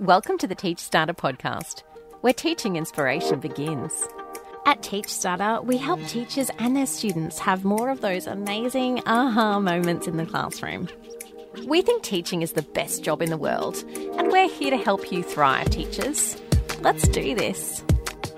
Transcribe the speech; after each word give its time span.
Welcome 0.00 0.38
to 0.38 0.46
the 0.46 0.54
Teach 0.54 0.78
Starter 0.78 1.12
podcast, 1.12 1.82
where 2.22 2.32
teaching 2.32 2.76
inspiration 2.76 3.38
begins. 3.38 4.08
At 4.64 4.82
Teach 4.82 5.08
Starter, 5.08 5.60
we 5.60 5.76
help 5.76 6.02
teachers 6.06 6.50
and 6.58 6.74
their 6.74 6.86
students 6.86 7.38
have 7.38 7.66
more 7.66 7.90
of 7.90 8.00
those 8.00 8.26
amazing 8.26 9.02
aha 9.04 9.60
moments 9.60 10.06
in 10.06 10.16
the 10.16 10.24
classroom. 10.24 10.88
We 11.66 11.82
think 11.82 12.02
teaching 12.02 12.40
is 12.40 12.52
the 12.52 12.62
best 12.62 13.04
job 13.04 13.20
in 13.20 13.28
the 13.28 13.36
world, 13.36 13.84
and 14.16 14.32
we're 14.32 14.48
here 14.48 14.70
to 14.70 14.78
help 14.78 15.12
you 15.12 15.22
thrive, 15.22 15.68
teachers. 15.68 16.40
Let's 16.80 17.06
do 17.06 17.34
this. 17.34 17.84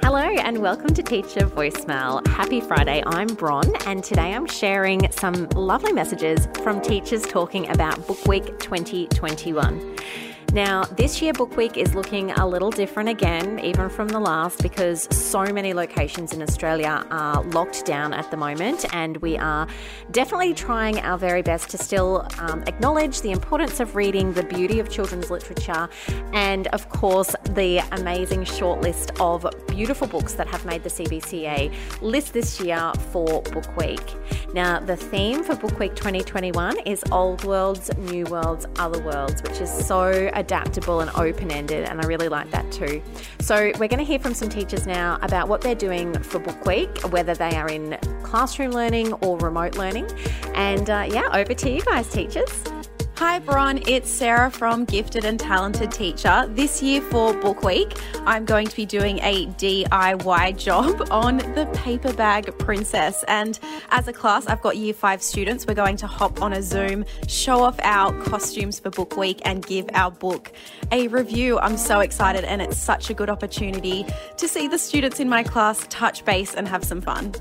Hello 0.03 0.19
and 0.19 0.59
welcome 0.59 0.93
to 0.95 1.03
Teacher 1.05 1.47
Voicemail. 1.47 2.27
Happy 2.27 2.61
Friday. 2.61 3.05
I'm 3.07 3.29
Bron, 3.29 3.73
and 3.87 4.03
today 4.03 4.35
I'm 4.35 4.49
sharing 4.49 5.13
some 5.13 5.49
lovely 5.51 5.93
messages 5.93 6.49
from 6.65 6.81
teachers 6.81 7.23
talking 7.23 7.71
about 7.71 8.05
Book 8.09 8.27
Week 8.27 8.47
2021. 8.59 9.97
Now, 10.53 10.85
this 10.85 11.23
year, 11.23 11.33
Book 11.33 11.57
Week 11.57 11.79
is 11.79 11.95
looking 11.95 12.31
a 12.33 12.47
little 12.47 12.71
different 12.71 13.09
again, 13.09 13.59
even 13.61 13.89
from 13.89 14.09
the 14.09 14.21
last, 14.21 14.63
because 14.63 15.09
so 15.11 15.45
many 15.45 15.73
locations 15.73 16.35
in 16.35 16.43
Australia 16.43 17.07
are 17.11 17.43
locked 17.43 17.87
down 17.87 18.13
at 18.13 18.31
the 18.31 18.37
moment, 18.37 18.85
and 18.93 19.17
we 19.23 19.39
are 19.39 19.67
definitely 20.11 20.53
trying 20.53 20.99
our 20.99 21.17
very 21.17 21.41
best 21.41 21.71
to 21.71 21.79
still 21.79 22.29
um, 22.39 22.63
acknowledge 22.67 23.23
the 23.23 23.31
importance 23.31 23.81
of 23.81 23.97
reading, 23.97 24.35
the 24.35 24.43
beauty 24.43 24.79
of 24.79 24.91
children's 24.91 25.31
literature, 25.31 25.89
and 26.35 26.67
of 26.67 26.87
course, 26.91 27.35
the 27.53 27.79
amazing 27.93 28.43
shortlist 28.43 29.19
of 29.23 29.47
beautiful 29.69 30.07
books 30.07 30.35
that 30.35 30.49
have 30.49 30.67
made 30.67 30.83
the 30.83 30.91
CBCA 30.91 31.73
list 32.03 32.35
this 32.35 32.61
year 32.61 32.93
for 33.11 33.41
Book 33.41 33.75
Week. 33.79 34.05
Now, 34.55 34.79
the 34.81 34.97
theme 34.97 35.43
for 35.43 35.57
Book 35.57 35.79
Week 35.79 35.95
2021 35.95 36.81
is 36.81 37.03
Old 37.11 37.43
Worlds, 37.45 37.91
New 37.97 38.27
Worlds, 38.27 38.67
Other 38.77 39.03
Worlds, 39.03 39.43
which 39.43 39.63
is 39.63 39.71
so 39.71 40.31
adaptable 40.35 41.01
and 41.01 41.11
open 41.15 41.51
ended, 41.51 41.89
and 41.89 42.03
I 42.03 42.05
really 42.05 42.29
like 42.29 42.51
that 42.51 42.71
too. 42.71 43.03
So, 43.41 43.73
we're 43.79 43.89
going 43.89 43.99
to 43.99 44.05
hear 44.05 44.19
from 44.19 44.35
some 44.35 44.51
teachers 44.51 44.87
now 44.87 45.19
about 45.23 45.49
what 45.49 45.63
they're 45.63 45.75
doing 45.75 46.13
for 46.23 46.39
Book 46.39 46.67
Week, 46.67 47.01
whether 47.11 47.35
they 47.35 47.57
are 47.57 47.69
in 47.69 47.97
classroom 48.23 48.73
learning 48.73 49.15
or 49.15 49.39
remote 49.39 49.77
learning. 49.77 50.11
And 50.55 50.91
uh, 50.91 51.07
yeah, 51.09 51.29
over 51.33 51.55
to 51.55 51.71
you 51.71 51.81
guys, 51.81 52.11
teachers. 52.11 52.63
Hi, 53.25 53.39
Bron. 53.39 53.81
It's 53.87 54.11
Sarah 54.11 54.51
from 54.51 54.85
Gifted 54.85 55.25
and 55.25 55.39
Talented 55.39 55.93
Teacher. 55.93 56.45
This 56.49 56.83
year 56.83 57.01
for 57.01 57.33
Book 57.33 57.63
Week, 57.63 57.97
I'm 58.27 58.45
going 58.45 58.67
to 58.67 58.75
be 58.75 58.85
doing 58.85 59.21
a 59.21 59.47
DIY 59.47 60.59
job 60.59 61.07
on 61.13 61.37
the 61.37 61.71
paper 61.73 62.13
bag 62.13 62.53
princess. 62.59 63.25
And 63.29 63.61
as 63.93 64.09
a 64.09 64.13
class, 64.13 64.49
I've 64.49 64.61
got 64.61 64.77
year 64.77 64.93
five 64.93 65.23
students. 65.23 65.69
We're 65.69 65.75
going 65.75 65.97
to 65.99 66.09
hop 66.09 66.43
on 66.43 66.53
a 66.53 66.61
Zoom, 66.61 67.05
show 67.29 67.63
off 67.63 67.79
our 67.85 68.13
costumes 68.25 68.81
for 68.81 68.91
Book 68.91 69.17
Week, 69.17 69.41
and 69.45 69.65
give 69.65 69.87
our 69.95 70.11
book 70.11 70.51
a 70.91 71.07
review. 71.07 71.61
I'm 71.61 71.77
so 71.77 72.01
excited, 72.01 72.43
and 72.43 72.61
it's 72.61 72.77
such 72.77 73.09
a 73.09 73.15
good 73.15 73.31
opportunity 73.31 74.05
to 74.37 74.49
see 74.49 74.67
the 74.67 74.79
students 74.79 75.21
in 75.21 75.29
my 75.29 75.45
class 75.45 75.87
touch 75.91 76.25
base 76.25 76.55
and 76.55 76.67
have 76.67 76.83
some 76.83 77.01
fun. 77.01 77.33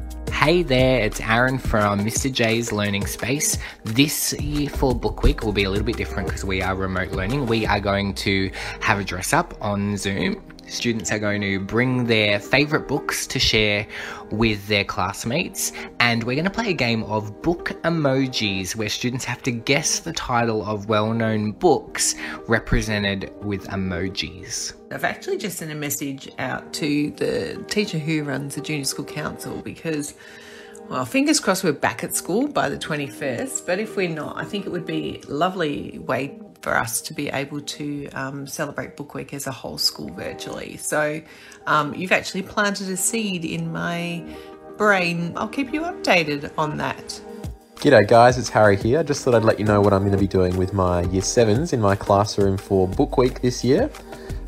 Hey 0.43 0.63
there, 0.63 1.01
it's 1.01 1.21
Aaron 1.21 1.59
from 1.59 1.99
Mr. 1.99 2.33
J's 2.33 2.71
Learning 2.71 3.05
Space. 3.05 3.59
This 3.83 4.33
year 4.33 4.71
for 4.71 4.95
Book 4.95 5.21
Week 5.21 5.43
will 5.43 5.51
be 5.51 5.65
a 5.65 5.69
little 5.69 5.85
bit 5.85 5.97
different 5.97 6.29
because 6.29 6.43
we 6.43 6.63
are 6.63 6.73
remote 6.73 7.11
learning. 7.11 7.45
We 7.45 7.67
are 7.67 7.79
going 7.79 8.15
to 8.15 8.49
have 8.79 8.97
a 8.97 9.03
dress 9.03 9.33
up 9.33 9.53
on 9.61 9.97
Zoom. 9.97 10.41
Students 10.67 11.11
are 11.11 11.19
going 11.19 11.41
to 11.41 11.59
bring 11.59 12.05
their 12.05 12.39
favourite 12.39 12.87
books 12.87 13.27
to 13.27 13.39
share 13.39 13.85
with 14.31 14.67
their 14.67 14.85
classmates, 14.85 15.73
and 15.99 16.23
we're 16.23 16.35
going 16.35 16.45
to 16.45 16.51
play 16.51 16.69
a 16.69 16.73
game 16.73 17.03
of 17.03 17.41
book 17.41 17.71
emojis 17.83 18.75
where 18.75 18.87
students 18.87 19.25
have 19.25 19.43
to 19.43 19.51
guess 19.51 19.99
the 19.99 20.13
title 20.13 20.65
of 20.65 20.87
well 20.87 21.13
known 21.13 21.51
books 21.51 22.15
represented 22.47 23.33
with 23.43 23.67
emojis. 23.67 24.73
I've 24.91 25.03
actually 25.03 25.37
just 25.37 25.57
sent 25.57 25.71
a 25.71 25.75
message 25.75 26.29
out 26.39 26.71
to 26.73 27.11
the 27.11 27.63
teacher 27.67 27.97
who 27.97 28.23
runs 28.23 28.55
the 28.55 28.61
Junior 28.61 28.85
School 28.85 29.05
Council 29.05 29.61
because, 29.61 30.13
well, 30.89 31.05
fingers 31.05 31.39
crossed 31.39 31.63
we're 31.63 31.73
back 31.73 32.03
at 32.03 32.15
school 32.15 32.47
by 32.47 32.69
the 32.69 32.77
21st. 32.77 33.65
But 33.65 33.79
if 33.79 33.95
we're 33.95 34.09
not, 34.09 34.37
I 34.37 34.45
think 34.45 34.65
it 34.65 34.69
would 34.69 34.85
be 34.85 35.21
a 35.27 35.31
lovely 35.31 35.99
way 35.99 36.39
for 36.61 36.77
us 36.77 37.01
to 37.01 37.13
be 37.13 37.29
able 37.29 37.61
to 37.61 38.07
um, 38.09 38.47
celebrate 38.47 38.95
Book 38.95 39.13
Week 39.13 39.33
as 39.33 39.47
a 39.47 39.51
whole 39.51 39.77
school 39.77 40.09
virtually. 40.13 40.77
So 40.77 41.21
um, 41.67 41.93
you've 41.95 42.11
actually 42.11 42.43
planted 42.43 42.89
a 42.89 42.97
seed 42.97 43.45
in 43.45 43.71
my 43.71 44.23
brain. 44.77 45.33
I'll 45.35 45.47
keep 45.47 45.73
you 45.73 45.81
updated 45.81 46.51
on 46.57 46.77
that. 46.77 47.19
G'day 47.77 48.07
guys, 48.07 48.37
it's 48.37 48.49
Harry 48.49 48.77
here. 48.77 48.99
I 48.99 49.03
just 49.03 49.23
thought 49.23 49.33
I'd 49.33 49.43
let 49.43 49.57
you 49.57 49.65
know 49.65 49.81
what 49.81 49.91
I'm 49.91 50.01
going 50.01 50.11
to 50.11 50.17
be 50.17 50.27
doing 50.27 50.55
with 50.55 50.71
my 50.71 51.01
year 51.05 51.23
sevens 51.23 51.73
in 51.73 51.81
my 51.81 51.95
classroom 51.95 52.57
for 52.57 52.87
Book 52.87 53.17
Week 53.17 53.41
this 53.41 53.63
year. 53.63 53.89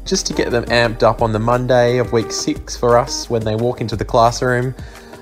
Just 0.05 0.27
to 0.27 0.33
get 0.33 0.51
them 0.51 0.65
amped 0.65 1.01
up 1.01 1.21
on 1.21 1.31
the 1.31 1.39
Monday 1.39 1.97
of 1.97 2.11
week 2.11 2.31
six 2.31 2.77
for 2.77 2.97
us 2.97 3.29
when 3.29 3.43
they 3.43 3.55
walk 3.55 3.81
into 3.81 3.95
the 3.95 4.05
classroom. 4.05 4.75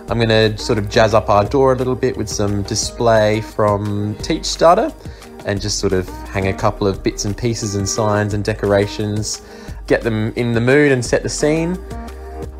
I'm 0.09 0.17
going 0.17 0.27
to 0.27 0.57
sort 0.57 0.77
of 0.77 0.89
jazz 0.89 1.13
up 1.13 1.29
our 1.29 1.45
door 1.45 1.71
a 1.71 1.75
little 1.77 1.95
bit 1.95 2.17
with 2.17 2.27
some 2.27 2.63
display 2.63 3.39
from 3.39 4.15
Teach 4.15 4.43
Starter 4.43 4.91
and 5.45 5.61
just 5.61 5.79
sort 5.79 5.93
of 5.93 6.07
hang 6.27 6.47
a 6.47 6.53
couple 6.53 6.87
of 6.87 7.03
bits 7.03 7.25
and 7.25 7.37
pieces 7.37 7.75
and 7.75 7.87
signs 7.87 8.33
and 8.33 8.43
decorations, 8.43 9.41
get 9.87 10.01
them 10.01 10.33
in 10.35 10.53
the 10.53 10.61
mood 10.61 10.91
and 10.91 11.03
set 11.03 11.23
the 11.23 11.29
scene. 11.29 11.77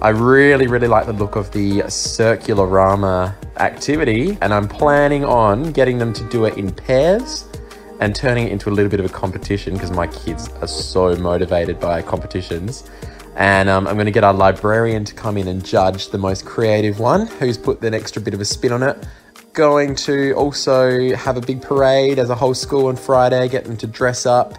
I 0.02 0.10
really, 0.10 0.68
really 0.68 0.88
like 0.88 1.06
the 1.06 1.14
look 1.14 1.36
of 1.36 1.52
the 1.52 1.80
Circularama 1.82 3.36
activity, 3.58 4.38
and 4.42 4.54
I'm 4.54 4.68
planning 4.68 5.24
on 5.24 5.72
getting 5.72 5.98
them 5.98 6.12
to 6.14 6.24
do 6.30 6.46
it 6.46 6.58
in 6.58 6.72
pairs 6.72 7.48
and 8.00 8.16
turning 8.16 8.48
it 8.48 8.52
into 8.52 8.70
a 8.70 8.74
little 8.74 8.90
bit 8.90 9.00
of 9.00 9.06
a 9.06 9.14
competition 9.14 9.74
because 9.74 9.92
my 9.92 10.08
kids 10.08 10.50
are 10.62 10.68
so 10.68 11.16
motivated 11.18 11.80
by 11.80 12.02
competitions. 12.02 12.90
And 13.36 13.70
um, 13.70 13.88
I'm 13.88 13.96
going 13.96 14.08
to 14.08 14.12
get 14.12 14.24
our 14.24 14.34
librarian 14.34 15.06
to 15.06 15.14
come 15.14 15.38
in 15.38 15.48
and 15.48 15.64
judge 15.64 16.10
the 16.10 16.18
most 16.18 16.46
creative 16.46 17.00
one 17.00 17.28
who's 17.28 17.58
put 17.58 17.82
an 17.84 17.94
extra 17.94 18.22
bit 18.22 18.34
of 18.34 18.42
a 18.42 18.46
spin 18.46 18.74
on 18.74 18.84
it. 18.84 19.08
Going 19.54 19.96
to 19.96 20.32
also 20.34 21.14
have 21.14 21.36
a 21.36 21.42
big 21.42 21.62
parade 21.62 22.20
as 22.20 22.30
a 22.30 22.36
whole 22.36 22.54
school 22.54 22.88
on 22.88 22.96
Friday, 22.96 23.50
get 23.50 23.66
them 23.66 23.76
to 23.78 23.88
dress 23.88 24.26
up, 24.26 24.58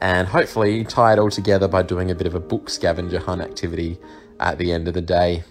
and 0.00 0.26
hopefully 0.26 0.82
tie 0.82 1.12
it 1.12 1.20
all 1.20 1.30
together 1.30 1.68
by 1.68 1.82
doing 1.82 2.10
a 2.10 2.14
bit 2.16 2.26
of 2.26 2.34
a 2.34 2.40
book 2.40 2.68
scavenger 2.68 3.20
hunt 3.20 3.40
activity 3.40 3.98
at 4.40 4.58
the 4.58 4.72
end 4.72 4.88
of 4.88 4.94
the 4.94 5.00
day. 5.00 5.44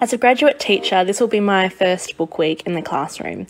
As 0.00 0.12
a 0.12 0.18
graduate 0.18 0.60
teacher, 0.60 1.04
this 1.04 1.20
will 1.20 1.28
be 1.28 1.40
my 1.40 1.70
first 1.70 2.16
book 2.18 2.36
week 2.36 2.62
in 2.66 2.74
the 2.74 2.82
classroom. 2.82 3.46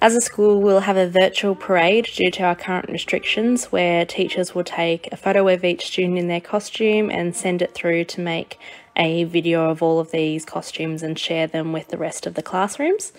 As 0.00 0.14
a 0.14 0.20
school, 0.20 0.62
we'll 0.62 0.80
have 0.80 0.96
a 0.96 1.08
virtual 1.08 1.54
parade 1.54 2.06
due 2.06 2.30
to 2.30 2.44
our 2.44 2.56
current 2.56 2.88
restrictions 2.88 3.66
where 3.66 4.06
teachers 4.06 4.54
will 4.54 4.64
take 4.64 5.12
a 5.12 5.16
photo 5.16 5.46
of 5.48 5.64
each 5.64 5.88
student 5.88 6.18
in 6.18 6.28
their 6.28 6.40
costume 6.40 7.10
and 7.10 7.36
send 7.36 7.60
it 7.60 7.74
through 7.74 8.04
to 8.04 8.20
make 8.20 8.58
a 8.96 9.24
video 9.24 9.70
of 9.70 9.82
all 9.82 10.00
of 10.00 10.10
these 10.10 10.44
costumes 10.44 11.02
and 11.02 11.18
share 11.18 11.46
them 11.46 11.72
with 11.72 11.88
the 11.88 11.98
rest 11.98 12.26
of 12.26 12.34
the 12.34 12.42
classrooms. 12.42 13.12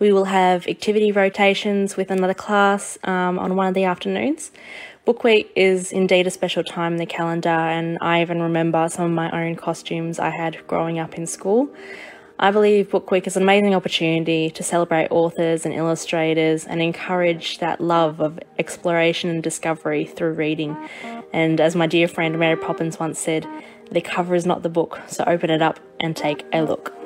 We 0.00 0.12
will 0.12 0.24
have 0.24 0.66
activity 0.66 1.12
rotations 1.12 1.96
with 1.96 2.10
another 2.10 2.34
class 2.34 2.98
um, 3.04 3.38
on 3.38 3.54
one 3.54 3.68
of 3.68 3.74
the 3.74 3.84
afternoons. 3.84 4.50
Book 5.04 5.22
Week 5.22 5.52
is 5.54 5.92
indeed 5.92 6.26
a 6.26 6.30
special 6.30 6.64
time 6.64 6.94
in 6.94 6.98
the 6.98 7.06
calendar, 7.06 7.48
and 7.48 7.98
I 8.00 8.20
even 8.22 8.42
remember 8.42 8.88
some 8.88 9.04
of 9.04 9.12
my 9.12 9.30
own 9.30 9.54
costumes 9.54 10.18
I 10.18 10.30
had 10.30 10.66
growing 10.66 10.98
up 10.98 11.16
in 11.16 11.26
school. 11.26 11.68
I 12.38 12.50
believe 12.50 12.90
Book 12.90 13.12
Week 13.12 13.28
is 13.28 13.36
an 13.36 13.44
amazing 13.44 13.74
opportunity 13.74 14.50
to 14.50 14.62
celebrate 14.64 15.08
authors 15.12 15.64
and 15.64 15.72
illustrators 15.72 16.64
and 16.66 16.82
encourage 16.82 17.58
that 17.58 17.80
love 17.80 18.20
of 18.20 18.40
exploration 18.58 19.30
and 19.30 19.42
discovery 19.42 20.04
through 20.04 20.32
reading. 20.32 20.76
And 21.32 21.60
as 21.60 21.76
my 21.76 21.86
dear 21.86 22.08
friend 22.08 22.36
Mary 22.36 22.56
Poppins 22.56 22.98
once 22.98 23.20
said, 23.20 23.46
the 23.92 24.00
cover 24.00 24.34
is 24.34 24.44
not 24.44 24.64
the 24.64 24.68
book, 24.68 25.00
so 25.06 25.22
open 25.26 25.50
it 25.50 25.62
up 25.62 25.78
and 26.00 26.16
take 26.16 26.44
a 26.52 26.62
look 26.62 27.03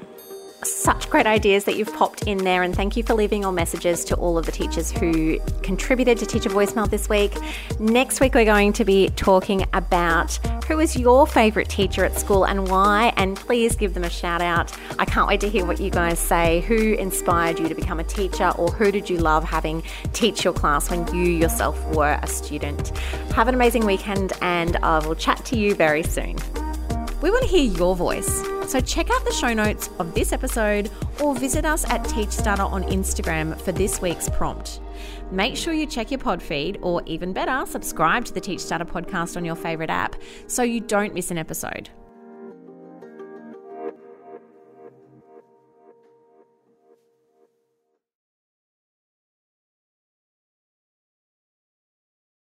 such 0.64 1.08
great 1.08 1.26
ideas 1.26 1.64
that 1.64 1.76
you've 1.76 1.92
popped 1.94 2.22
in 2.26 2.38
there, 2.38 2.62
and 2.62 2.74
thank 2.74 2.96
you 2.96 3.02
for 3.02 3.14
leaving 3.14 3.42
your 3.42 3.52
messages 3.52 4.04
to 4.06 4.16
all 4.16 4.38
of 4.38 4.46
the 4.46 4.52
teachers 4.52 4.90
who 4.90 5.38
contributed 5.62 6.18
to 6.18 6.26
Teacher 6.26 6.50
Voicemail 6.50 6.88
this 6.88 7.08
week. 7.08 7.32
Next 7.78 8.20
week, 8.20 8.34
we're 8.34 8.44
going 8.44 8.72
to 8.74 8.84
be 8.84 9.08
talking 9.10 9.66
about 9.72 10.34
who 10.66 10.80
is 10.80 10.96
your 10.96 11.26
favourite 11.26 11.68
teacher 11.68 12.04
at 12.04 12.18
school 12.18 12.44
and 12.44 12.68
why, 12.68 13.12
and 13.16 13.36
please 13.36 13.76
give 13.76 13.94
them 13.94 14.04
a 14.04 14.10
shout 14.10 14.42
out. 14.42 14.76
I 14.98 15.04
can't 15.04 15.28
wait 15.28 15.40
to 15.40 15.48
hear 15.48 15.64
what 15.64 15.80
you 15.80 15.90
guys 15.90 16.18
say. 16.18 16.60
Who 16.62 16.94
inspired 16.94 17.58
you 17.58 17.68
to 17.68 17.74
become 17.74 18.00
a 18.00 18.04
teacher, 18.04 18.50
or 18.58 18.68
who 18.68 18.90
did 18.90 19.08
you 19.08 19.18
love 19.18 19.44
having 19.44 19.82
teach 20.12 20.44
your 20.44 20.52
class 20.52 20.90
when 20.90 21.06
you 21.14 21.22
yourself 21.22 21.82
were 21.94 22.18
a 22.22 22.26
student? 22.26 22.96
Have 23.34 23.48
an 23.48 23.54
amazing 23.54 23.86
weekend, 23.86 24.32
and 24.42 24.76
I 24.78 25.06
will 25.06 25.14
chat 25.14 25.44
to 25.46 25.58
you 25.58 25.74
very 25.74 26.02
soon. 26.02 26.36
We 27.20 27.30
want 27.30 27.42
to 27.42 27.48
hear 27.48 27.64
your 27.72 27.96
voice. 27.96 28.42
So 28.70 28.80
check 28.80 29.10
out 29.10 29.24
the 29.24 29.32
show 29.32 29.52
notes 29.52 29.90
of 29.98 30.14
this 30.14 30.32
episode 30.32 30.88
or 31.20 31.34
visit 31.34 31.64
us 31.64 31.84
at 31.90 32.04
Teach 32.04 32.30
Starter 32.30 32.62
on 32.62 32.84
Instagram 32.84 33.60
for 33.60 33.72
this 33.72 34.00
week's 34.00 34.28
prompt. 34.28 34.80
Make 35.32 35.56
sure 35.56 35.72
you 35.72 35.84
check 35.86 36.12
your 36.12 36.20
pod 36.20 36.40
feed, 36.40 36.78
or 36.80 37.02
even 37.06 37.32
better, 37.32 37.66
subscribe 37.66 38.24
to 38.26 38.32
the 38.32 38.40
Teach 38.40 38.60
Starter 38.60 38.84
podcast 38.84 39.36
on 39.36 39.44
your 39.44 39.56
favourite 39.56 39.90
app 39.90 40.14
so 40.46 40.62
you 40.62 40.80
don't 40.80 41.12
miss 41.12 41.32
an 41.32 41.38
episode. 41.38 41.90